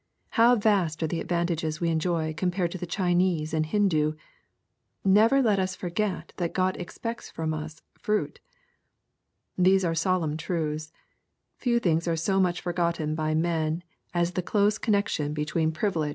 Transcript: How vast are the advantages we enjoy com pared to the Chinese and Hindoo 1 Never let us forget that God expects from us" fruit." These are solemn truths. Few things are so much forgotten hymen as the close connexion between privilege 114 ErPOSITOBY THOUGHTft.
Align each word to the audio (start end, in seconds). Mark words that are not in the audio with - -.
How 0.29 0.55
vast 0.55 1.03
are 1.03 1.07
the 1.07 1.19
advantages 1.21 1.79
we 1.79 1.89
enjoy 1.91 2.33
com 2.33 2.49
pared 2.49 2.71
to 2.71 2.79
the 2.79 2.87
Chinese 2.87 3.53
and 3.53 3.63
Hindoo 3.67 4.15
1 5.03 5.13
Never 5.13 5.43
let 5.43 5.59
us 5.59 5.75
forget 5.75 6.33
that 6.37 6.55
God 6.55 6.75
expects 6.77 7.29
from 7.29 7.53
us" 7.53 7.83
fruit." 8.01 8.39
These 9.59 9.85
are 9.85 9.93
solemn 9.93 10.37
truths. 10.37 10.91
Few 11.55 11.77
things 11.77 12.07
are 12.07 12.15
so 12.17 12.39
much 12.39 12.61
forgotten 12.61 13.15
hymen 13.15 13.83
as 14.11 14.31
the 14.31 14.41
close 14.41 14.79
connexion 14.79 15.35
between 15.35 15.69
privilege 15.69 15.69
114 15.69 15.69
ErPOSITOBY 15.69 15.93
THOUGHTft. 15.93 16.09